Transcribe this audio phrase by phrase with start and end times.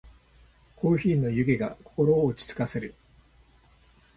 [0.77, 2.95] コーヒーの湯気が心を落ち着かせる。